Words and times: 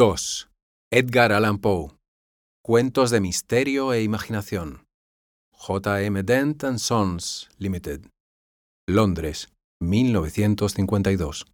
II. 0.00 0.14
Edgar 0.92 1.32
Allan 1.32 1.58
Poe. 1.58 1.90
Cuentos 2.62 3.10
de 3.10 3.20
misterio 3.20 3.92
e 3.92 4.04
imaginación. 4.04 4.86
J. 5.50 6.02
M. 6.02 6.22
Dent 6.22 6.62
and 6.62 6.78
Sons 6.78 7.48
Limited. 7.58 8.02
Londres, 8.86 9.48
1952. 9.80 11.46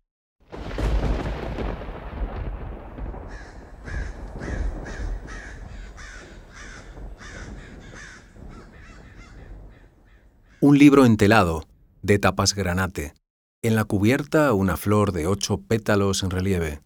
Un 10.60 10.78
libro 10.78 11.06
entelado, 11.06 11.64
de 12.02 12.18
tapas 12.18 12.54
granate. 12.54 13.14
En 13.62 13.74
la 13.74 13.84
cubierta 13.84 14.52
una 14.52 14.76
flor 14.76 15.12
de 15.12 15.26
ocho 15.26 15.62
pétalos 15.62 16.22
en 16.22 16.30
relieve. 16.30 16.82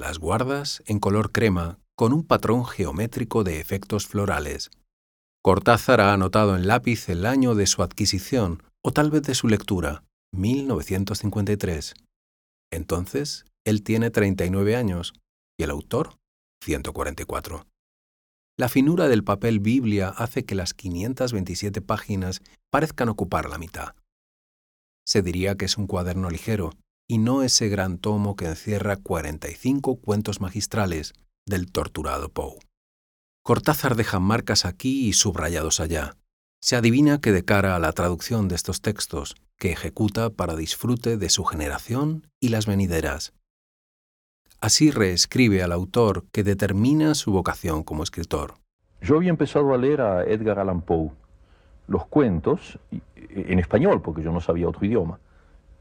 Las 0.00 0.18
guardas 0.18 0.82
en 0.86 0.98
color 0.98 1.30
crema 1.30 1.78
con 1.94 2.14
un 2.14 2.24
patrón 2.26 2.64
geométrico 2.64 3.44
de 3.44 3.60
efectos 3.60 4.06
florales. 4.06 4.70
Cortázar 5.42 6.00
ha 6.00 6.14
anotado 6.14 6.56
en 6.56 6.66
lápiz 6.66 7.10
el 7.10 7.26
año 7.26 7.54
de 7.54 7.66
su 7.66 7.82
adquisición 7.82 8.62
o 8.82 8.92
tal 8.92 9.10
vez 9.10 9.24
de 9.24 9.34
su 9.34 9.46
lectura, 9.46 10.02
1953. 10.32 11.92
Entonces, 12.72 13.44
él 13.66 13.82
tiene 13.82 14.10
39 14.10 14.74
años 14.74 15.12
y 15.58 15.64
el 15.64 15.70
autor, 15.70 16.16
144. 16.64 17.66
La 18.58 18.70
finura 18.70 19.06
del 19.06 19.22
papel 19.22 19.60
Biblia 19.60 20.08
hace 20.08 20.46
que 20.46 20.54
las 20.54 20.72
527 20.72 21.82
páginas 21.82 22.40
parezcan 22.70 23.10
ocupar 23.10 23.50
la 23.50 23.58
mitad. 23.58 23.94
Se 25.06 25.20
diría 25.20 25.56
que 25.56 25.66
es 25.66 25.76
un 25.76 25.86
cuaderno 25.86 26.30
ligero 26.30 26.70
y 27.10 27.18
no 27.18 27.42
ese 27.42 27.68
gran 27.68 27.98
tomo 27.98 28.36
que 28.36 28.46
encierra 28.46 28.94
45 28.94 29.96
cuentos 29.96 30.40
magistrales 30.40 31.12
del 31.44 31.72
torturado 31.72 32.28
Poe. 32.28 32.60
Cortázar 33.42 33.96
deja 33.96 34.20
marcas 34.20 34.64
aquí 34.64 35.08
y 35.08 35.12
subrayados 35.12 35.80
allá. 35.80 36.14
Se 36.60 36.76
adivina 36.76 37.20
que 37.20 37.32
de 37.32 37.44
cara 37.44 37.74
a 37.74 37.80
la 37.80 37.90
traducción 37.90 38.46
de 38.46 38.54
estos 38.54 38.80
textos, 38.80 39.34
que 39.58 39.72
ejecuta 39.72 40.30
para 40.30 40.54
disfrute 40.54 41.16
de 41.16 41.30
su 41.30 41.42
generación 41.42 42.28
y 42.38 42.50
las 42.50 42.66
venideras. 42.66 43.32
Así 44.60 44.92
reescribe 44.92 45.64
al 45.64 45.72
autor 45.72 46.26
que 46.30 46.44
determina 46.44 47.16
su 47.16 47.32
vocación 47.32 47.82
como 47.82 48.04
escritor. 48.04 48.54
Yo 49.02 49.16
había 49.16 49.30
empezado 49.30 49.74
a 49.74 49.78
leer 49.78 50.00
a 50.00 50.22
Edgar 50.22 50.60
Allan 50.60 50.82
Poe, 50.82 51.10
los 51.88 52.06
cuentos, 52.06 52.78
en 53.30 53.58
español, 53.58 54.00
porque 54.00 54.22
yo 54.22 54.30
no 54.30 54.40
sabía 54.40 54.68
otro 54.68 54.86
idioma, 54.86 55.18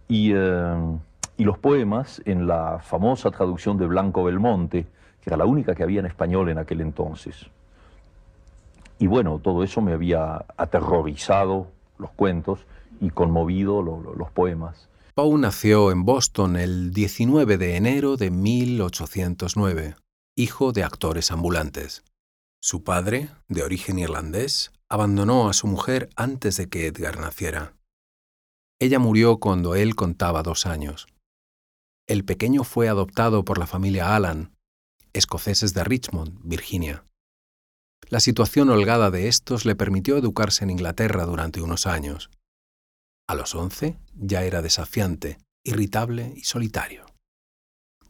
y, 0.07 0.31
eh, 0.33 0.99
y 1.39 1.45
los 1.45 1.57
poemas 1.57 2.21
en 2.25 2.47
la 2.47 2.79
famosa 2.79 3.31
traducción 3.31 3.77
de 3.77 3.87
Blanco 3.87 4.25
Belmonte, 4.25 4.85
que 5.21 5.29
era 5.29 5.37
la 5.37 5.45
única 5.45 5.73
que 5.73 5.83
había 5.83 6.01
en 6.01 6.05
español 6.05 6.49
en 6.49 6.57
aquel 6.57 6.81
entonces. 6.81 7.49
Y 8.99 9.07
bueno, 9.07 9.39
todo 9.41 9.63
eso 9.63 9.79
me 9.79 9.93
había 9.93 10.45
aterrorizado, 10.57 11.67
los 11.97 12.11
cuentos, 12.11 12.65
y 12.99 13.09
conmovido 13.11 13.81
los 13.81 14.29
poemas. 14.31 14.89
Poe 15.15 15.39
nació 15.39 15.91
en 15.91 16.03
Boston 16.03 16.57
el 16.57 16.91
19 16.91 17.57
de 17.57 17.77
enero 17.77 18.17
de 18.17 18.31
1809, 18.31 19.95
hijo 20.35 20.73
de 20.73 20.83
actores 20.83 21.31
ambulantes. 21.31 22.03
Su 22.61 22.83
padre, 22.83 23.29
de 23.47 23.63
origen 23.63 23.97
irlandés, 23.97 24.73
abandonó 24.89 25.47
a 25.47 25.53
su 25.53 25.67
mujer 25.67 26.09
antes 26.17 26.57
de 26.57 26.67
que 26.67 26.87
Edgar 26.87 27.17
naciera. 27.17 27.75
Ella 28.81 28.99
murió 28.99 29.37
cuando 29.37 29.75
él 29.75 29.95
contaba 29.95 30.43
dos 30.43 30.65
años. 30.65 31.07
El 32.09 32.25
pequeño 32.25 32.63
fue 32.63 32.89
adoptado 32.89 33.45
por 33.45 33.59
la 33.59 33.67
familia 33.67 34.15
Allan, 34.15 34.51
escoceses 35.13 35.75
de 35.75 35.83
Richmond, 35.83 36.39
Virginia. 36.43 37.05
La 38.09 38.19
situación 38.19 38.71
holgada 38.71 39.11
de 39.11 39.27
estos 39.27 39.63
le 39.63 39.75
permitió 39.75 40.17
educarse 40.17 40.63
en 40.63 40.71
Inglaterra 40.71 41.27
durante 41.27 41.61
unos 41.61 41.85
años. 41.85 42.31
A 43.27 43.35
los 43.35 43.53
once 43.53 43.99
ya 44.15 44.43
era 44.43 44.63
desafiante, 44.63 45.37
irritable 45.63 46.33
y 46.35 46.45
solitario. 46.45 47.05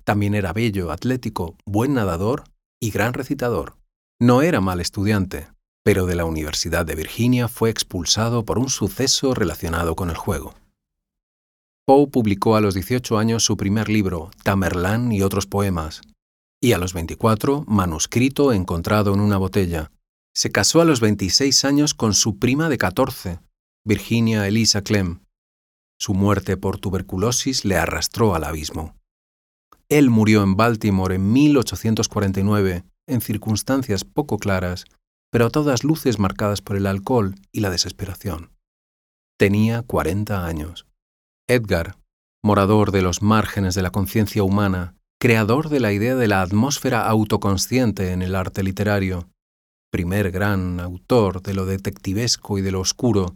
También 0.05 0.33
era 0.33 0.53
bello, 0.53 0.91
atlético, 0.91 1.57
buen 1.65 1.93
nadador 1.93 2.45
y 2.81 2.91
gran 2.91 3.13
recitador. 3.13 3.75
No 4.17 4.43
era 4.43 4.61
mal 4.61 4.79
estudiante, 4.79 5.49
pero 5.83 6.05
de 6.05 6.15
la 6.15 6.23
Universidad 6.23 6.85
de 6.85 6.95
Virginia 6.95 7.49
fue 7.49 7.69
expulsado 7.69 8.45
por 8.45 8.59
un 8.59 8.69
suceso 8.69 9.33
relacionado 9.33 9.97
con 9.97 10.09
el 10.09 10.15
juego. 10.15 10.55
Poe 11.89 12.05
publicó 12.05 12.55
a 12.55 12.61
los 12.61 12.75
18 12.75 13.17
años 13.17 13.43
su 13.43 13.57
primer 13.57 13.89
libro, 13.89 14.29
Tamerlán 14.43 15.11
y 15.11 15.23
otros 15.23 15.47
poemas, 15.47 16.01
y 16.61 16.73
a 16.73 16.77
los 16.77 16.93
24, 16.93 17.63
manuscrito 17.65 18.53
encontrado 18.53 19.11
en 19.11 19.19
una 19.19 19.37
botella. 19.37 19.91
Se 20.31 20.51
casó 20.51 20.81
a 20.81 20.85
los 20.85 20.99
26 20.99 21.65
años 21.65 21.95
con 21.95 22.13
su 22.13 22.37
prima 22.37 22.69
de 22.69 22.77
14, 22.77 23.39
Virginia 23.83 24.47
Elisa 24.47 24.83
Clem. 24.83 25.21
Su 25.99 26.13
muerte 26.13 26.57
por 26.57 26.77
tuberculosis 26.77 27.65
le 27.65 27.75
arrastró 27.75 28.35
al 28.35 28.43
abismo. 28.43 28.95
Él 29.89 30.11
murió 30.11 30.43
en 30.43 30.55
Baltimore 30.55 31.15
en 31.15 31.33
1849, 31.33 32.83
en 33.07 33.21
circunstancias 33.21 34.03
poco 34.03 34.37
claras, 34.37 34.85
pero 35.31 35.47
a 35.47 35.49
todas 35.49 35.83
luces 35.83 36.19
marcadas 36.19 36.61
por 36.61 36.75
el 36.75 36.85
alcohol 36.85 37.33
y 37.51 37.61
la 37.61 37.71
desesperación. 37.71 38.51
Tenía 39.39 39.81
40 39.81 40.45
años. 40.45 40.85
Edgar, 41.49 41.97
morador 42.43 42.91
de 42.91 43.01
los 43.01 43.23
márgenes 43.23 43.73
de 43.73 43.81
la 43.81 43.89
conciencia 43.89 44.43
humana, 44.43 44.95
creador 45.19 45.69
de 45.69 45.79
la 45.79 45.91
idea 45.91 46.15
de 46.15 46.27
la 46.27 46.43
atmósfera 46.43 47.09
autoconsciente 47.09 48.11
en 48.11 48.21
el 48.21 48.35
arte 48.35 48.61
literario, 48.61 49.31
primer 49.91 50.29
gran 50.29 50.79
autor 50.79 51.41
de 51.41 51.55
lo 51.55 51.65
detectivesco 51.65 52.59
y 52.59 52.61
de 52.61 52.69
lo 52.69 52.79
oscuro, 52.79 53.35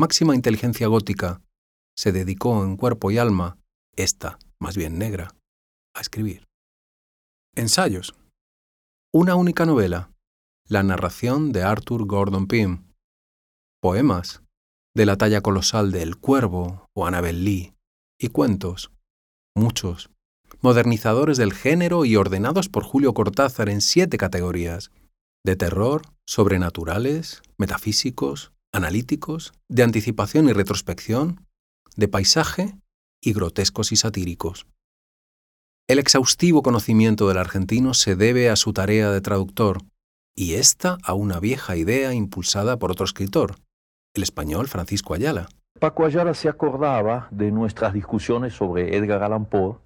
máxima 0.00 0.34
inteligencia 0.34 0.88
gótica, 0.88 1.42
se 1.96 2.10
dedicó 2.10 2.64
en 2.64 2.76
cuerpo 2.76 3.12
y 3.12 3.18
alma, 3.18 3.56
esta 3.94 4.36
más 4.60 4.76
bien 4.76 4.98
negra, 4.98 5.30
a 5.94 6.00
escribir. 6.00 6.48
Ensayos. 7.54 8.16
Una 9.12 9.36
única 9.36 9.64
novela, 9.64 10.10
la 10.66 10.82
narración 10.82 11.52
de 11.52 11.62
Arthur 11.62 12.04
Gordon 12.04 12.48
Pym. 12.48 12.92
Poemas, 13.80 14.42
de 14.94 15.06
la 15.06 15.16
talla 15.16 15.40
colosal 15.40 15.90
de 15.90 16.02
El 16.02 16.16
Cuervo 16.16 16.88
o 16.94 17.06
Annabel 17.06 17.44
Lee. 17.44 17.74
Y 18.18 18.28
cuentos, 18.28 18.92
muchos, 19.56 20.10
modernizadores 20.60 21.36
del 21.36 21.52
género 21.52 22.04
y 22.04 22.16
ordenados 22.16 22.68
por 22.68 22.84
Julio 22.84 23.12
Cortázar 23.12 23.68
en 23.68 23.80
siete 23.80 24.16
categorías, 24.18 24.92
de 25.44 25.56
terror, 25.56 26.02
sobrenaturales, 26.26 27.42
metafísicos, 27.58 28.52
analíticos, 28.72 29.52
de 29.68 29.82
anticipación 29.82 30.48
y 30.48 30.52
retrospección, 30.52 31.44
de 31.96 32.08
paisaje 32.08 32.76
y 33.20 33.32
grotescos 33.32 33.92
y 33.92 33.96
satíricos. 33.96 34.66
El 35.88 35.98
exhaustivo 35.98 36.62
conocimiento 36.62 37.28
del 37.28 37.38
argentino 37.38 37.94
se 37.94 38.16
debe 38.16 38.48
a 38.48 38.56
su 38.56 38.72
tarea 38.72 39.10
de 39.10 39.20
traductor, 39.20 39.82
y 40.36 40.54
esta 40.54 40.98
a 41.02 41.14
una 41.14 41.40
vieja 41.40 41.76
idea 41.76 42.14
impulsada 42.14 42.78
por 42.78 42.90
otro 42.90 43.04
escritor, 43.04 43.56
el 44.14 44.22
español 44.22 44.68
Francisco 44.68 45.14
Ayala. 45.14 45.48
Paco 45.80 46.06
Ayala 46.06 46.34
se 46.34 46.48
acordaba 46.48 47.26
de 47.30 47.50
nuestras 47.50 47.92
discusiones 47.92 48.54
sobre 48.54 48.96
Edgar 48.96 49.22
Allan 49.24 49.44
Poe, 49.44 49.76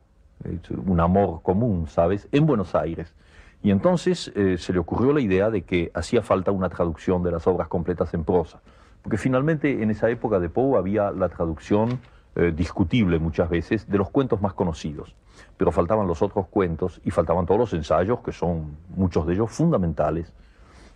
un 0.86 1.00
amor 1.00 1.40
común, 1.42 1.86
¿sabes?, 1.88 2.28
en 2.30 2.46
Buenos 2.46 2.74
Aires. 2.74 3.14
Y 3.62 3.70
entonces 3.70 4.30
eh, 4.36 4.56
se 4.58 4.72
le 4.72 4.78
ocurrió 4.78 5.12
la 5.12 5.20
idea 5.20 5.50
de 5.50 5.62
que 5.62 5.90
hacía 5.94 6.22
falta 6.22 6.52
una 6.52 6.68
traducción 6.68 7.22
de 7.22 7.32
las 7.32 7.46
obras 7.46 7.68
completas 7.68 8.12
en 8.14 8.22
prosa. 8.24 8.60
Porque 9.02 9.16
finalmente 9.16 9.82
en 9.82 9.90
esa 9.90 10.10
época 10.10 10.38
de 10.38 10.50
Poe 10.50 10.78
había 10.78 11.10
la 11.10 11.28
traducción 11.30 11.98
eh, 12.36 12.52
discutible 12.54 13.18
muchas 13.18 13.48
veces 13.48 13.88
de 13.88 13.98
los 13.98 14.10
cuentos 14.10 14.42
más 14.42 14.52
conocidos. 14.52 15.16
Pero 15.56 15.72
faltaban 15.72 16.06
los 16.06 16.20
otros 16.22 16.46
cuentos 16.48 17.00
y 17.04 17.10
faltaban 17.10 17.46
todos 17.46 17.58
los 17.58 17.72
ensayos, 17.72 18.20
que 18.20 18.32
son 18.32 18.76
muchos 18.94 19.26
de 19.26 19.34
ellos 19.34 19.50
fundamentales. 19.50 20.32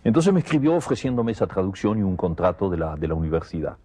Entonces 0.03 0.33
me 0.33 0.39
escribió 0.39 0.75
ofreciéndome 0.75 1.31
esa 1.31 1.47
traducción 1.47 1.99
y 1.99 2.03
un 2.03 2.17
contrato 2.17 2.69
de 2.69 2.77
la, 2.77 2.95
de 2.95 3.07
la 3.07 3.13
universidad. 3.13 3.77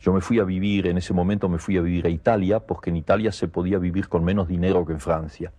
Yo 0.00 0.12
me 0.12 0.20
fui 0.20 0.38
a 0.38 0.44
vivir, 0.44 0.86
en 0.86 0.98
ese 0.98 1.14
momento 1.14 1.48
me 1.48 1.58
fui 1.58 1.78
a 1.78 1.80
vivir 1.80 2.06
a 2.06 2.10
Italia, 2.10 2.60
porque 2.60 2.90
en 2.90 2.96
Italia 2.96 3.32
se 3.32 3.48
podía 3.48 3.78
vivir 3.78 4.08
con 4.08 4.22
menos 4.22 4.46
dinero 4.46 4.84
que 4.84 4.92
en 4.92 5.00
Francia. 5.00 5.52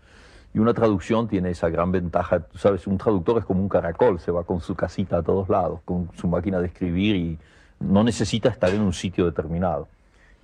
Y 0.54 0.60
una 0.60 0.74
traducción 0.74 1.28
tiene 1.28 1.50
esa 1.50 1.70
gran 1.70 1.92
ventaja, 1.92 2.40
tú 2.40 2.58
sabes, 2.58 2.88
un 2.88 2.98
traductor 2.98 3.40
es 3.40 3.46
como 3.46 3.62
un 3.62 3.70
caracol, 3.70 4.20
se 4.20 4.32
va 4.32 4.44
con 4.44 4.62
su 4.62 4.76
casita 4.76 5.18
a 5.18 5.24
todos 5.24 5.50
lados, 5.50 5.82
con 5.84 6.10
su 6.16 6.28
máquina 6.28 6.60
de 6.60 6.68
escribir 6.68 7.16
y 7.16 7.40
no 7.80 8.04
necesita 8.04 8.50
estar 8.50 8.70
en 8.70 8.82
un 8.82 8.94
sitio 8.94 9.26
determinado. 9.26 9.88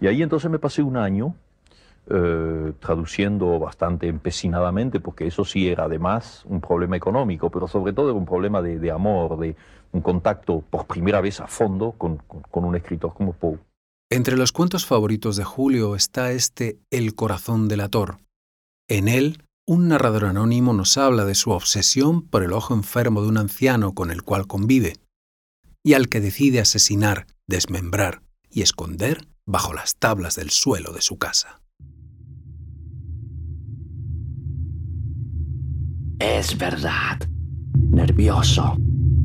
Y 0.02 0.08
ahí 0.08 0.22
entonces 0.22 0.52
me 0.52 0.60
pasé 0.60 0.82
un 0.82 0.98
año 0.98 1.36
eh, 2.10 2.74
traduciendo 2.80 3.60
bastante 3.60 4.08
empecinadamente, 4.08 5.00
porque 5.00 5.26
eso 5.28 5.46
sí 5.46 5.70
era 5.70 5.86
además 5.86 6.44
un 6.46 6.60
problema 6.60 6.98
económico, 6.98 7.50
pero 7.50 7.68
sobre 7.68 7.94
todo 7.94 8.10
era 8.10 8.18
un 8.18 8.26
problema 8.26 8.62
de, 8.62 8.92
amor, 8.92 9.40
de 9.40 9.56
un 9.94 10.02
contacto 10.02 10.62
por 10.70 10.86
primera 10.86 11.22
vez 11.22 11.40
a 11.40 11.48
fondo 11.48 11.94
con, 11.94 12.18
con 12.18 12.66
un 12.66 12.76
escritor 12.76 13.14
como 13.14 13.34
Poe. 13.34 13.58
Entre 14.12 14.38
los 14.38 14.52
cuentos 14.52 14.86
favoritos 14.86 15.38
de 15.38 15.44
Julio 15.44 15.96
está 15.96 16.32
este 16.32 16.78
El 16.92 17.16
corazón 17.16 17.68
del 17.68 17.82
ator. 17.82 18.18
En 18.90 19.08
él, 19.08 19.42
un 19.66 19.88
narrador 19.88 20.26
anónimo 20.26 20.74
nos 20.74 20.98
habla 20.98 21.24
de 21.24 21.36
su 21.36 21.52
obsesión 21.52 22.22
por 22.22 22.44
el 22.44 22.52
ojo 22.52 22.74
enfermo 22.74 23.22
de 23.22 23.30
un 23.30 23.38
anciano 23.38 23.94
con 23.94 24.12
el 24.12 24.24
cual 24.24 24.46
convive, 24.46 24.98
y 25.84 25.94
al 25.94 26.10
que 26.10 26.20
decide 26.20 26.60
asesinar, 26.60 27.28
desmembrar 27.48 28.22
y 28.50 28.62
esconder 28.62 29.26
bajo 29.46 29.74
las 29.74 29.96
tablas 29.96 30.36
del 30.36 30.50
suelo 30.50 30.92
de 30.92 31.02
su 31.02 31.18
casa. 31.18 31.63
Es 36.24 36.58
verdad. 36.58 37.20
Nervioso. 37.76 38.78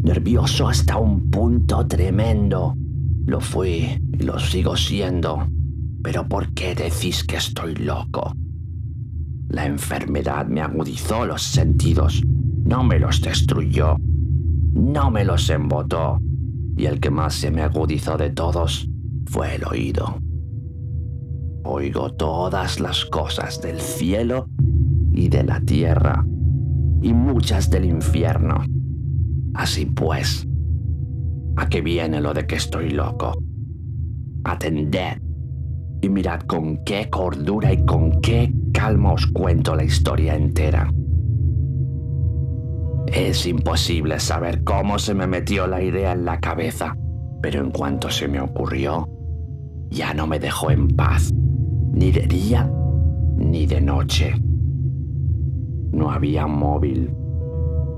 Nervioso 0.03 0.69
hasta 0.69 0.97
un 0.97 1.31
punto 1.31 1.87
tremendo. 1.87 2.75
Lo 3.25 3.41
fui 3.41 4.03
y 4.19 4.23
lo 4.25 4.37
sigo 4.41 4.77
siendo. 4.77 5.47
Pero 6.03 6.29
¿por 6.29 6.53
qué 6.55 6.75
decís 6.75 7.23
que 7.23 7.37
estoy 7.37 7.77
loco? 7.77 8.33
La 9.49 9.67
enfermedad 9.67 10.49
me 10.49 10.61
agudizó 10.61 11.25
los 11.25 11.41
sentidos, 11.41 12.21
no 12.65 12.83
me 12.83 12.99
los 12.99 13.23
destruyó, 13.23 13.97
no 14.01 15.11
me 15.13 15.25
los 15.25 15.49
embotó, 15.51 16.19
y 16.77 16.87
el 16.87 16.99
que 16.99 17.11
más 17.11 17.35
se 17.35 17.53
me 17.53 17.63
agudizó 17.63 18.17
de 18.17 18.31
todos 18.31 18.89
fue 19.27 19.55
el 19.55 19.65
oído. 19.65 20.19
Oigo 21.63 22.13
todas 22.15 22.81
las 22.81 23.05
cosas 23.05 23.63
del 23.63 23.81
cielo 23.81 24.49
y 25.13 25.29
de 25.29 25.45
la 25.45 25.61
tierra 25.61 26.25
y 27.03 27.13
muchas 27.13 27.71
del 27.71 27.85
infierno. 27.85 28.65
Así 29.55 29.87
pues, 29.87 30.47
¿a 31.57 31.69
qué 31.69 31.81
viene 31.81 32.21
lo 32.21 32.35
de 32.35 32.47
que 32.47 32.57
estoy 32.57 32.91
loco? 32.91 33.35
Atended 34.45 35.21
y 36.01 36.09
mirad 36.09 36.41
con 36.43 36.85
qué 36.85 37.11
cordura 37.11 37.73
y 37.73 37.85
con 37.85 38.21
qué 38.21 38.53
calma 38.73 39.13
os 39.13 39.27
cuento 39.27 39.75
la 39.75 39.85
historia 39.85 40.37
entera. 40.37 40.91
Es 43.07 43.47
imposible 43.47 44.21
saber 44.21 44.63
cómo 44.65 44.99
se 44.99 45.15
me 45.15 45.27
metió 45.27 45.67
la 45.67 45.83
idea 45.83 46.13
en 46.13 46.25
la 46.25 46.41
cabeza, 46.41 46.95
pero 47.43 47.61
en 47.61 47.71
cuanto 47.71 48.11
se 48.11 48.29
me 48.29 48.41
ocurrió, 48.41 49.09
ya 49.91 50.13
no 50.13 50.27
me 50.27 50.39
dejó 50.39 50.71
en 50.71 50.89
paz, 50.89 51.33
ni 51.93 52.11
de 52.13 52.27
día 52.27 52.71
ni 53.37 53.67
de 53.67 53.81
noche. 53.81 54.35
No 55.93 56.11
había 56.11 56.47
móvil. 56.47 57.11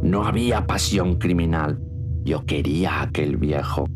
No 0.02 0.24
había 0.24 0.66
pasión 0.66 1.16
criminal. 1.16 1.80
Yo 2.24 2.44
quería 2.44 3.00
a 3.00 3.02
aquel 3.02 3.36
viejo. 3.36 3.86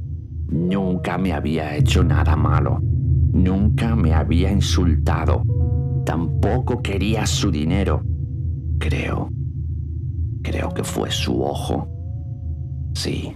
Nunca 0.49 1.17
me 1.19 1.33
había 1.33 1.77
hecho 1.77 2.03
nada 2.03 2.37
malo. 2.37 2.81
Nunca 2.83 3.95
me 3.97 4.13
había 4.13 4.51
insultado. 4.51 5.43
Tampoco 6.05 6.83
quería 6.83 7.27
su 7.27 7.51
dinero. 7.51 8.03
Creo. 8.79 9.29
Creo 10.43 10.71
que 10.71 10.85
fue 10.85 11.11
su 11.11 11.43
ojo. 11.43 11.89
Sí. 12.95 13.33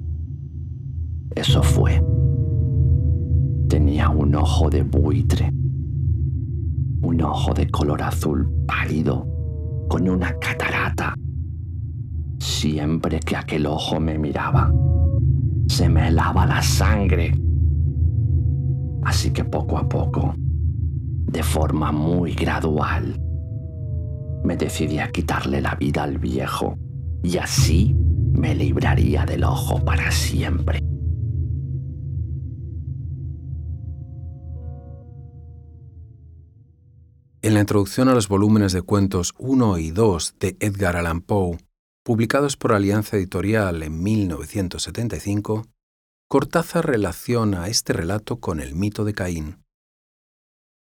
Eso 1.34 1.62
fue. 1.62 2.02
Tenía 3.68 4.10
un 4.10 4.34
ojo 4.34 4.68
de 4.68 4.82
buitre. 4.82 5.50
Un 7.02 7.22
ojo 7.22 7.54
de 7.54 7.68
color 7.68 8.02
azul 8.02 8.50
pálido 8.66 9.37
con 9.88 10.08
una 10.08 10.38
catarata. 10.38 11.14
Siempre 12.38 13.18
que 13.20 13.36
aquel 13.36 13.66
ojo 13.66 13.98
me 13.98 14.18
miraba, 14.18 14.70
se 15.66 15.88
me 15.88 16.08
helaba 16.08 16.46
la 16.46 16.62
sangre. 16.62 17.32
Así 19.04 19.30
que 19.30 19.44
poco 19.44 19.78
a 19.78 19.88
poco, 19.88 20.34
de 20.36 21.42
forma 21.42 21.90
muy 21.90 22.34
gradual, 22.34 23.18
me 24.44 24.56
decidí 24.56 24.98
a 24.98 25.10
quitarle 25.10 25.60
la 25.60 25.74
vida 25.74 26.04
al 26.04 26.18
viejo 26.18 26.76
y 27.22 27.38
así 27.38 27.94
me 28.32 28.54
libraría 28.54 29.24
del 29.24 29.44
ojo 29.44 29.84
para 29.84 30.10
siempre. 30.10 30.87
En 37.48 37.54
la 37.54 37.60
introducción 37.60 38.10
a 38.10 38.14
los 38.14 38.28
volúmenes 38.28 38.74
de 38.74 38.82
cuentos 38.82 39.32
1 39.38 39.78
y 39.78 39.90
2 39.90 40.34
de 40.38 40.58
Edgar 40.60 40.96
Allan 40.96 41.22
Poe, 41.22 41.56
publicados 42.04 42.58
por 42.58 42.74
Alianza 42.74 43.16
Editorial 43.16 43.82
en 43.82 44.02
1975, 44.02 45.66
Cortázar 46.28 46.86
relaciona 46.86 47.68
este 47.68 47.94
relato 47.94 48.38
con 48.38 48.60
el 48.60 48.74
mito 48.74 49.06
de 49.06 49.14
Caín. 49.14 49.64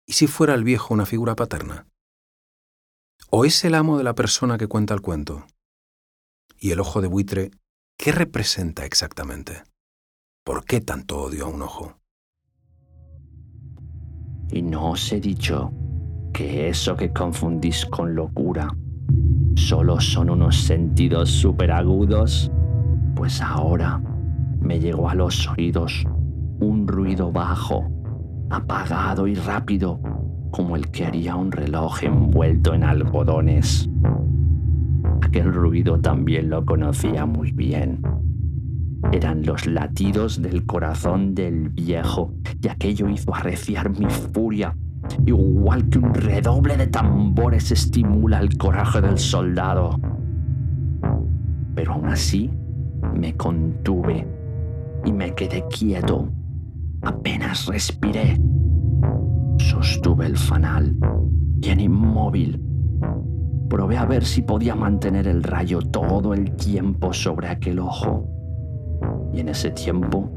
¿Y 0.07 0.13
si 0.13 0.27
fuera 0.27 0.53
el 0.53 0.63
viejo 0.63 0.93
una 0.93 1.05
figura 1.05 1.35
paterna? 1.35 1.85
¿O 3.29 3.43
es 3.43 3.65
el 3.65 3.75
amo 3.75 3.97
de 3.97 4.05
la 4.05 4.15
persona 4.15 4.57
que 4.57 4.67
cuenta 4.67 4.93
el 4.93 5.01
cuento? 5.01 5.45
¿Y 6.57 6.71
el 6.71 6.79
ojo 6.79 7.01
de 7.01 7.09
buitre 7.09 7.51
qué 7.97 8.13
representa 8.13 8.85
exactamente? 8.85 9.63
¿Por 10.45 10.63
qué 10.63 10.79
tanto 10.79 11.23
odio 11.23 11.47
a 11.47 11.49
un 11.49 11.61
ojo? 11.61 11.99
Y 14.49 14.61
no 14.61 14.91
os 14.91 15.11
he 15.11 15.19
dicho 15.19 15.73
que 16.33 16.67
eso 16.67 16.95
que 16.95 17.13
confundís 17.13 17.85
con 17.85 18.15
locura 18.15 18.75
solo 19.55 20.01
son 20.01 20.31
unos 20.31 20.57
sentidos 20.57 21.29
superagudos, 21.29 22.51
pues 23.15 23.39
ahora 23.39 24.01
me 24.59 24.79
llegó 24.79 25.09
a 25.09 25.15
los 25.15 25.47
oídos 25.47 26.03
un 26.59 26.87
ruido 26.87 27.31
bajo, 27.31 27.87
apagado 28.49 29.27
y 29.27 29.35
rápido, 29.35 29.99
como 30.49 30.75
el 30.75 30.89
que 30.89 31.05
haría 31.05 31.35
un 31.35 31.51
reloj 31.51 32.03
envuelto 32.03 32.73
en 32.73 32.83
algodones. 32.83 33.87
Aquel 35.21 35.53
ruido 35.53 35.99
también 35.99 36.49
lo 36.49 36.65
conocía 36.65 37.27
muy 37.27 37.51
bien. 37.51 38.01
Eran 39.11 39.45
los 39.45 39.67
latidos 39.67 40.41
del 40.41 40.65
corazón 40.65 41.35
del 41.35 41.69
viejo, 41.69 42.33
y 42.61 42.67
aquello 42.69 43.09
hizo 43.09 43.35
arreciar 43.35 43.91
mi 43.91 44.09
furia 44.09 44.75
igual 45.25 45.89
que 45.89 45.99
un 45.99 46.13
redoble 46.13 46.77
de 46.77 46.87
tambores 46.87 47.71
estimula 47.71 48.39
el 48.39 48.57
coraje 48.57 49.01
del 49.01 49.17
soldado. 49.17 49.99
Pero 51.75 51.93
aún 51.93 52.07
así 52.07 52.51
me 53.13 53.35
contuve 53.35 54.27
y 55.05 55.11
me 55.11 55.33
quedé 55.33 55.65
quieto. 55.67 56.29
Apenas 57.01 57.65
respiré. 57.67 58.39
Sostuve 59.57 60.25
el 60.25 60.37
fanal, 60.37 60.95
bien 61.57 61.79
inmóvil. 61.79 62.61
Probé 63.69 63.97
a 63.97 64.05
ver 64.05 64.23
si 64.23 64.41
podía 64.41 64.75
mantener 64.75 65.27
el 65.27 65.43
rayo 65.43 65.79
todo 65.81 66.33
el 66.33 66.51
tiempo 66.55 67.11
sobre 67.11 67.47
aquel 67.47 67.79
ojo. 67.79 68.29
Y 69.33 69.39
en 69.39 69.49
ese 69.49 69.71
tiempo 69.71 70.31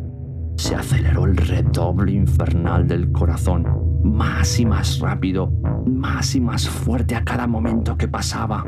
se 0.56 0.74
aceleró 0.74 1.26
el 1.26 1.36
redoble 1.36 2.12
infernal 2.12 2.86
del 2.88 3.12
corazón 3.12 3.85
más 4.06 4.58
y 4.60 4.66
más 4.66 4.98
rápido, 5.00 5.52
más 5.86 6.34
y 6.34 6.40
más 6.40 6.68
fuerte 6.68 7.16
a 7.16 7.24
cada 7.24 7.46
momento 7.46 7.96
que 7.96 8.08
pasaba. 8.08 8.64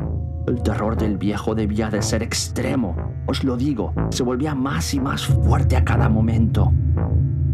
El 0.47 0.61
terror 0.61 0.97
del 0.97 1.17
viejo 1.17 1.55
debía 1.55 1.89
de 1.89 2.01
ser 2.01 2.23
extremo, 2.23 2.95
os 3.27 3.43
lo 3.43 3.55
digo, 3.55 3.93
se 4.09 4.23
volvía 4.23 4.55
más 4.55 4.93
y 4.93 4.99
más 4.99 5.25
fuerte 5.25 5.77
a 5.77 5.85
cada 5.85 6.09
momento. 6.09 6.71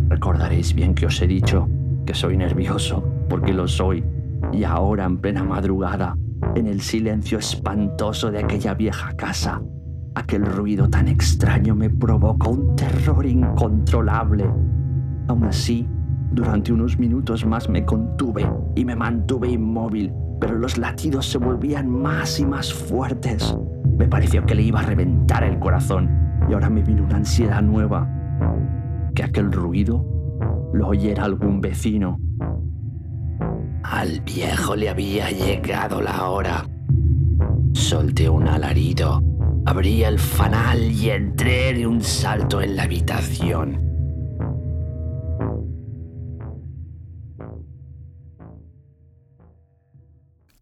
Recordaréis 0.09 0.73
bien 0.73 0.95
que 0.95 1.05
os 1.05 1.21
he 1.21 1.27
dicho 1.27 1.67
que 2.05 2.13
soy 2.13 2.37
nervioso, 2.37 3.03
porque 3.29 3.53
lo 3.53 3.67
soy, 3.67 4.03
y 4.51 4.63
ahora 4.63 5.05
en 5.05 5.17
plena 5.17 5.43
madrugada, 5.43 6.17
en 6.55 6.67
el 6.67 6.81
silencio 6.81 7.39
espantoso 7.39 8.31
de 8.31 8.39
aquella 8.39 8.73
vieja 8.73 9.13
casa, 9.15 9.61
aquel 10.13 10.45
ruido 10.45 10.89
tan 10.89 11.07
extraño 11.07 11.75
me 11.75 11.89
provocó 11.89 12.51
un 12.51 12.75
terror 12.75 13.25
incontrolable. 13.25 14.45
Aún 15.27 15.45
así, 15.45 15.87
durante 16.31 16.73
unos 16.73 16.99
minutos 16.99 17.45
más 17.45 17.69
me 17.69 17.85
contuve 17.85 18.49
y 18.75 18.83
me 18.83 18.95
mantuve 18.95 19.49
inmóvil, 19.49 20.13
pero 20.39 20.55
los 20.55 20.77
latidos 20.77 21.27
se 21.27 21.37
volvían 21.37 21.89
más 21.89 22.39
y 22.39 22.45
más 22.45 22.73
fuertes. 22.73 23.55
Me 23.97 24.07
pareció 24.07 24.45
que 24.45 24.55
le 24.55 24.63
iba 24.63 24.81
a 24.81 24.83
reventar 24.83 25.43
el 25.43 25.59
corazón 25.59 26.09
y 26.49 26.53
ahora 26.53 26.69
me 26.69 26.83
vino 26.83 27.03
una 27.03 27.17
ansiedad 27.17 27.61
nueva. 27.61 28.09
Que 29.13 29.23
aquel 29.23 29.51
ruido 29.51 30.05
lo 30.73 30.89
oyera 30.89 31.23
algún 31.23 31.61
vecino. 31.61 32.19
Al 33.83 34.19
viejo 34.21 34.75
le 34.75 34.89
había 34.89 35.29
llegado 35.31 36.01
la 36.01 36.27
hora. 36.27 36.65
Solté 37.73 38.27
un 38.29 38.47
alarido, 38.47 39.21
abrí 39.65 40.03
el 40.03 40.19
fanal 40.19 40.91
y 40.91 41.11
entré 41.11 41.73
de 41.73 41.87
un 41.87 42.01
salto 42.01 42.61
en 42.61 42.75
la 42.75 42.83
habitación. 42.83 43.94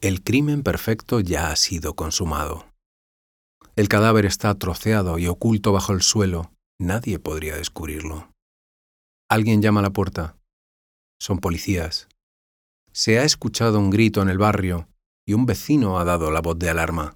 El 0.04 0.22
crimen 0.22 0.64
perfecto 0.64 1.22
ya 1.22 1.50
ha 1.50 1.56
sido 1.56 1.96
consumado. 1.96 2.66
El 3.78 3.88
cadáver 3.88 4.26
está 4.26 4.54
troceado 4.54 5.18
y 5.18 5.28
oculto 5.28 5.72
bajo 5.72 5.94
el 5.94 6.02
suelo. 6.02 6.52
Nadie 6.78 7.20
podría 7.20 7.56
descubrirlo. 7.56 8.30
Alguien 9.30 9.62
llama 9.62 9.80
a 9.80 9.84
la 9.84 9.92
puerta. 9.92 10.36
Son 11.22 11.40
policías. 11.40 12.10
Se 12.92 13.18
ha 13.18 13.24
escuchado 13.24 13.80
un 13.80 13.92
grito 13.92 14.22
en 14.22 14.28
el 14.28 14.38
barrio 14.38 14.90
y 15.26 15.36
un 15.36 15.46
vecino 15.46 15.98
ha 15.98 16.04
dado 16.04 16.32
la 16.32 16.42
voz 16.42 16.60
de 16.60 16.70
alarma. 16.70 17.16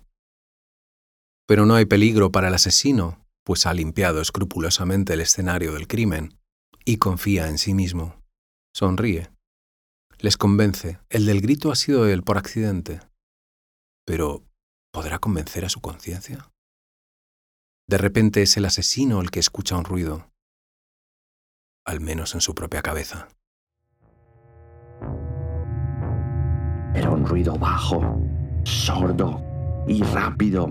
Pero 1.46 1.66
no 1.66 1.76
hay 1.76 1.88
peligro 1.88 2.32
para 2.32 2.48
el 2.48 2.54
asesino, 2.54 3.28
pues 3.44 3.66
ha 3.66 3.74
limpiado 3.74 4.22
escrupulosamente 4.22 5.12
el 5.12 5.20
escenario 5.20 5.74
del 5.74 5.90
crimen 5.90 6.40
y 6.86 7.00
confía 7.00 7.50
en 7.50 7.58
sí 7.58 7.74
mismo. 7.74 8.16
Sonríe. 8.74 9.30
Les 10.20 10.36
convence, 10.36 11.00
el 11.10 11.28
del 11.28 11.42
grito 11.42 11.72
ha 11.72 11.76
sido 11.76 12.08
él 12.08 12.24
por 12.24 12.40
accidente. 12.40 13.00
Pero, 14.04 14.44
¿podrá 14.92 15.20
convencer 15.20 15.64
a 15.64 15.70
su 15.70 15.80
conciencia? 15.80 16.52
De 17.88 18.00
repente 18.00 18.42
es 18.42 18.58
el 18.58 18.66
asesino 18.66 19.22
el 19.22 19.30
que 19.30 19.40
escucha 19.40 19.78
un 19.78 19.86
ruido, 19.86 20.32
al 21.86 22.02
menos 22.02 22.34
en 22.34 22.42
su 22.42 22.56
propia 22.56 22.82
cabeza. 22.82 23.28
Era 26.96 27.12
un 27.12 27.24
ruido 27.24 27.56
bajo, 27.60 28.20
sordo 28.64 29.40
y 29.88 30.02
rápido, 30.02 30.70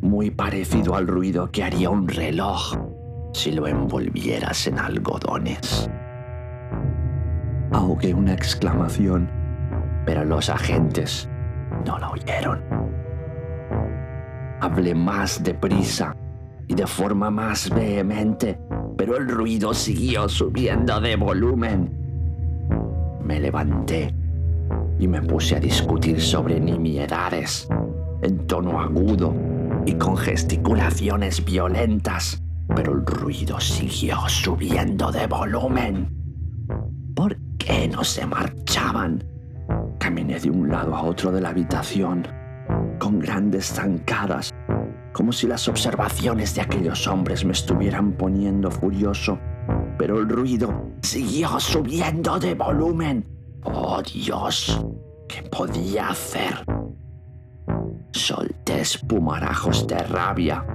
muy 0.00 0.30
parecido 0.30 0.96
al 0.96 1.06
ruido 1.06 1.52
que 1.52 1.62
haría 1.62 1.90
un 1.90 2.08
reloj 2.08 2.74
si 3.34 3.52
lo 3.52 3.66
envolvieras 3.66 4.66
en 4.66 4.78
algodones. 4.78 5.90
Ahogué 7.70 8.14
una 8.14 8.32
exclamación, 8.32 9.28
pero 10.06 10.24
los 10.24 10.48
agentes 10.48 11.28
no 11.84 11.98
la 11.98 12.10
oyeron. 12.10 12.62
Hablé 14.60 14.94
más 14.94 15.42
deprisa 15.42 16.16
y 16.66 16.74
de 16.74 16.86
forma 16.86 17.30
más 17.30 17.68
vehemente, 17.70 18.58
pero 18.96 19.16
el 19.16 19.28
ruido 19.28 19.74
siguió 19.74 20.28
subiendo 20.28 21.00
de 21.00 21.16
volumen. 21.16 21.90
Me 23.22 23.38
levanté 23.38 24.14
y 24.98 25.06
me 25.06 25.20
puse 25.22 25.56
a 25.56 25.60
discutir 25.60 26.20
sobre 26.20 26.58
nimiedades 26.58 27.68
en 28.22 28.46
tono 28.46 28.80
agudo 28.80 29.34
y 29.86 29.94
con 29.94 30.16
gesticulaciones 30.16 31.44
violentas, 31.44 32.42
pero 32.74 32.94
el 32.94 33.06
ruido 33.06 33.60
siguió 33.60 34.16
subiendo 34.28 35.12
de 35.12 35.26
volumen. 35.26 36.18
¿Por 37.78 37.84
qué 37.84 37.96
no 37.96 38.02
se 38.02 38.26
marchaban? 38.26 39.22
Caminé 40.00 40.40
de 40.40 40.50
un 40.50 40.68
lado 40.68 40.96
a 40.96 41.02
otro 41.04 41.30
de 41.30 41.40
la 41.40 41.50
habitación, 41.50 42.26
con 42.98 43.20
grandes 43.20 43.66
zancadas, 43.66 44.52
como 45.12 45.30
si 45.30 45.46
las 45.46 45.68
observaciones 45.68 46.56
de 46.56 46.62
aquellos 46.62 47.06
hombres 47.06 47.44
me 47.44 47.52
estuvieran 47.52 48.14
poniendo 48.14 48.68
furioso, 48.68 49.38
pero 49.96 50.18
el 50.18 50.28
ruido 50.28 50.90
siguió 51.02 51.60
subiendo 51.60 52.40
de 52.40 52.56
volumen. 52.56 53.24
¡Oh 53.62 54.02
Dios! 54.02 54.84
¿Qué 55.28 55.44
podía 55.44 56.08
hacer? 56.08 56.64
Solté 58.10 58.80
espumarajos 58.80 59.86
de 59.86 59.98
rabia 59.98 60.66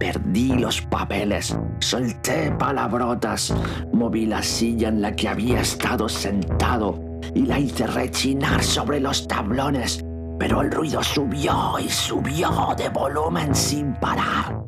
Perdí 0.00 0.54
los 0.54 0.80
papeles, 0.80 1.54
solté 1.80 2.50
palabrotas, 2.52 3.54
moví 3.92 4.24
la 4.24 4.42
silla 4.42 4.88
en 4.88 5.02
la 5.02 5.14
que 5.14 5.28
había 5.28 5.60
estado 5.60 6.08
sentado 6.08 6.98
y 7.34 7.42
la 7.42 7.58
hice 7.58 7.86
rechinar 7.86 8.62
sobre 8.62 8.98
los 8.98 9.28
tablones, 9.28 10.02
pero 10.38 10.62
el 10.62 10.70
ruido 10.70 11.02
subió 11.02 11.78
y 11.78 11.90
subió 11.90 12.74
de 12.78 12.88
volumen 12.88 13.54
sin 13.54 13.92
parar, 13.96 14.64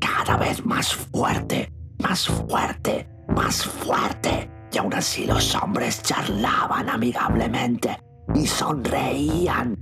cada 0.00 0.38
vez 0.38 0.64
más 0.64 0.94
fuerte, 0.94 1.70
más 1.98 2.26
fuerte, 2.26 3.06
más 3.36 3.62
fuerte. 3.62 4.50
Y 4.72 4.78
aún 4.78 4.94
así 4.94 5.26
los 5.26 5.54
hombres 5.56 6.02
charlaban 6.02 6.88
amigablemente 6.88 7.98
y 8.34 8.46
sonreían. 8.46 9.76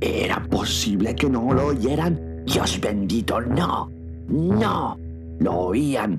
¿Era 0.00 0.42
posible 0.42 1.14
que 1.14 1.30
no 1.30 1.54
lo 1.54 1.66
oyeran? 1.68 2.31
Dios 2.44 2.80
bendito, 2.80 3.40
no, 3.40 3.90
no, 4.28 4.98
lo 5.38 5.52
oían, 5.52 6.18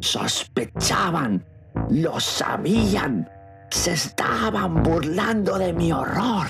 sospechaban, 0.00 1.44
lo 1.90 2.18
sabían, 2.20 3.28
se 3.70 3.92
estaban 3.92 4.82
burlando 4.82 5.58
de 5.58 5.72
mi 5.72 5.92
horror. 5.92 6.46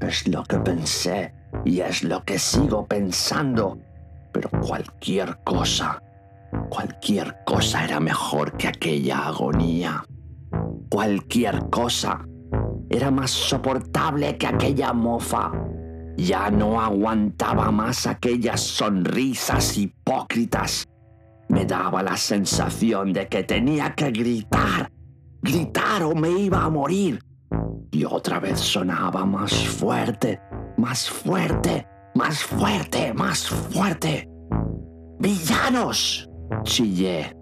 Es 0.00 0.28
lo 0.28 0.44
que 0.44 0.58
pensé 0.58 1.34
y 1.64 1.80
es 1.80 2.04
lo 2.04 2.22
que 2.24 2.38
sigo 2.38 2.86
pensando, 2.86 3.78
pero 4.32 4.48
cualquier 4.60 5.38
cosa, 5.42 6.02
cualquier 6.68 7.36
cosa 7.44 7.84
era 7.84 7.98
mejor 8.00 8.56
que 8.56 8.68
aquella 8.68 9.26
agonía. 9.26 10.04
Cualquier 10.88 11.68
cosa 11.68 12.24
era 12.88 13.10
más 13.10 13.30
soportable 13.30 14.38
que 14.38 14.46
aquella 14.46 14.92
mofa 14.92 15.50
ya 16.16 16.50
no 16.50 16.80
aguantaba 16.80 17.70
más 17.70 18.06
aquellas 18.06 18.60
sonrisas 18.60 19.76
hipócritas. 19.76 20.88
Me 21.48 21.64
daba 21.64 22.02
la 22.02 22.16
sensación 22.16 23.12
de 23.12 23.28
que 23.28 23.44
tenía 23.44 23.94
que 23.94 24.10
gritar, 24.10 24.90
gritar 25.42 26.02
o 26.02 26.14
me 26.14 26.30
iba 26.30 26.62
a 26.62 26.70
morir. 26.70 27.20
Y 27.92 28.04
otra 28.04 28.40
vez 28.40 28.58
sonaba 28.58 29.24
más 29.24 29.52
fuerte, 29.52 30.40
más 30.76 31.08
fuerte, 31.08 31.86
más 32.14 32.42
fuerte, 32.42 33.14
más 33.14 33.48
fuerte. 33.48 34.28
¡Villanos! 35.18 36.28
chillé. 36.62 37.34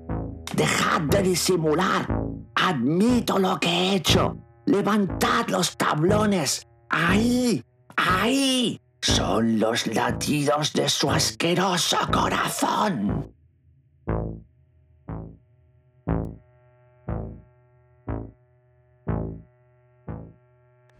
Dejad 0.54 1.02
de 1.02 1.22
disimular. 1.22 2.06
Admito 2.54 3.38
lo 3.38 3.58
que 3.58 3.68
he 3.68 3.96
hecho. 3.96 4.36
Levantad 4.66 5.48
los 5.48 5.76
tablones. 5.76 6.66
Ahí, 6.88 7.62
Ahí 7.96 8.80
son 9.00 9.58
los 9.58 9.86
latidos 9.86 10.72
de 10.72 10.88
su 10.88 11.10
asqueroso 11.10 11.98
corazón. 12.12 13.32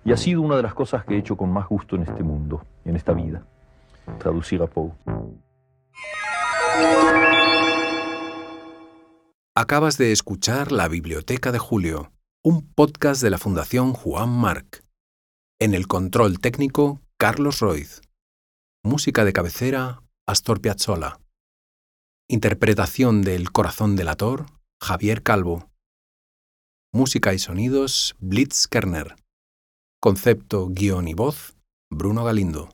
Y 0.05 0.13
ha 0.13 0.17
sido 0.19 0.43
una 0.43 0.57
de 0.57 0.63
las 0.63 0.75
cosas 0.75 1.05
que 1.05 1.15
he 1.15 1.19
hecho 1.19 1.37
con 1.37 1.51
más 1.51 1.67
gusto 1.67 1.97
en 1.97 2.03
este 2.03 2.23
mundo, 2.23 2.63
en 2.85 2.95
esta 2.95 3.15
vida, 3.15 3.47
traducir 4.19 4.61
a 4.63 4.67
Poe. 4.67 4.93
Acabas 9.57 9.97
de 9.97 10.13
escuchar 10.13 10.73
La 10.73 10.89
Biblioteca 10.89 11.53
de 11.53 11.59
Julio, 11.59 12.13
un 12.43 12.69
podcast 12.75 13.23
de 13.23 13.31
la 13.31 13.39
Fundación 13.39 13.95
Juan 13.95 14.29
Marc. 14.29 14.84
En 15.65 15.73
el 15.73 15.87
control 15.87 16.41
técnico, 16.41 17.01
Carlos 17.17 17.61
Roiz. 17.61 18.03
Música 18.85 19.25
de 19.25 19.33
cabecera, 19.33 20.03
Astor 20.27 20.61
Piazzolla. 20.61 21.21
Interpretación 22.29 23.23
del 23.23 23.51
Corazón 23.51 23.97
delator, 23.97 24.45
Javier 24.79 25.23
Calvo. 25.23 25.71
Música 26.93 27.33
y 27.33 27.39
sonidos, 27.39 28.15
Blitz 28.19 28.67
Kerner. 28.69 29.17
Concepto, 30.03 30.69
guion 30.69 31.09
y 31.09 31.15
voz, 31.15 31.57
Bruno 31.91 32.25
Galindo. 32.25 32.69